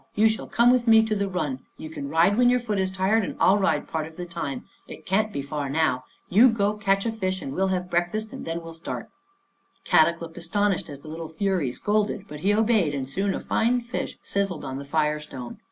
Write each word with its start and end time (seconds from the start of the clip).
You 0.15 0.27
shall 0.29 0.47
come 0.47 0.71
with 0.71 0.87
me 0.87 1.03
to 1.05 1.15
the 1.15 1.27
run. 1.27 1.59
You 1.77 1.87
can 1.87 2.09
ride 2.09 2.35
when 2.35 2.49
your 2.49 2.59
foot 2.59 2.79
is 2.79 2.89
tired 2.89 3.23
and 3.23 3.35
I'll 3.39 3.59
ride 3.59 3.87
part 3.87 4.07
of 4.07 4.17
the 4.17 4.25
time. 4.25 4.65
It 4.87 5.05
can't 5.05 5.31
be 5.31 5.43
far 5.43 5.69
now. 5.69 6.05
You 6.27 6.49
go 6.49 6.73
catch 6.73 7.05
a 7.05 7.11
fish 7.11 7.39
and 7.43 7.53
we'll 7.53 7.67
have 7.67 7.87
breakfast, 7.91 8.29
then 8.31 8.63
we'll 8.63 8.73
start." 8.73 9.11
Kadok 9.85 10.19
looked 10.19 10.39
astonished 10.39 10.89
as 10.89 11.01
the 11.01 11.07
little 11.07 11.27
fury 11.29 11.71
scolded, 11.71 12.25
but 12.27 12.39
he 12.39 12.51
obeyed, 12.51 12.95
and 12.95 13.07
soon 13.07 13.35
a 13.35 13.39
fine 13.39 13.79
fish 13.79 14.17
siz 14.23 14.49
zled 14.49 14.63
on 14.63 14.79
the 14.79 14.85
fire 14.85 15.19
stone. 15.19 15.59